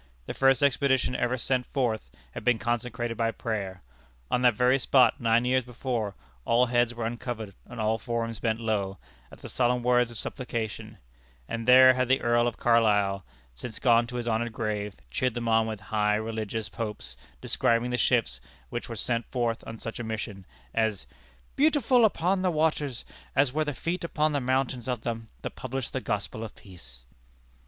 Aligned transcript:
The 0.25 0.33
first 0.33 0.63
expedition 0.63 1.15
ever 1.15 1.37
sent 1.37 1.67
forth 1.67 2.09
had 2.31 2.43
been 2.43 2.57
consecrated 2.57 3.15
by 3.17 3.29
prayer. 3.29 3.83
On 4.31 4.41
that 4.41 4.55
very 4.55 4.79
spot, 4.79 5.21
nine 5.21 5.45
years 5.45 5.63
before, 5.63 6.15
all 6.43 6.65
heads 6.65 6.95
were 6.95 7.05
uncovered 7.05 7.53
and 7.67 7.79
all 7.79 7.99
forms 7.99 8.39
bent 8.39 8.59
low, 8.59 8.97
at 9.31 9.41
the 9.41 9.47
solemn 9.47 9.83
words 9.83 10.09
of 10.09 10.17
supplication; 10.17 10.97
and 11.47 11.67
there 11.67 11.93
had 11.93 12.07
the 12.07 12.19
Earl 12.19 12.47
of 12.47 12.57
Carlisle 12.57 13.23
since 13.53 13.77
gone 13.77 14.07
to 14.07 14.15
his 14.15 14.27
honored 14.27 14.51
grave 14.53 14.95
cheered 15.11 15.35
them 15.35 15.47
on 15.47 15.67
with 15.67 15.79
high 15.79 16.15
religious 16.15 16.67
hopes, 16.67 17.15
describing 17.39 17.91
the 17.91 17.95
ships 17.97 18.41
which 18.69 18.89
were 18.89 18.95
sent 18.95 19.27
forth 19.27 19.63
on 19.67 19.77
such 19.77 19.99
a 19.99 20.03
mission, 20.03 20.47
as 20.73 21.05
"beautiful 21.55 22.05
upon 22.05 22.41
the 22.41 22.49
waters 22.49 23.05
as 23.35 23.53
were 23.53 23.65
the 23.65 23.75
feet 23.75 24.03
upon 24.03 24.31
the 24.31 24.41
mountains 24.41 24.87
of 24.87 25.01
them 25.01 25.29
that 25.43 25.51
publish 25.55 25.91
the 25.91 26.01
gospel 26.01 26.43
of 26.43 26.55
peace." 26.55 27.03